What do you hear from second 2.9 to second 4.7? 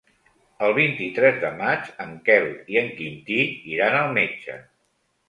Quintí iran al metge.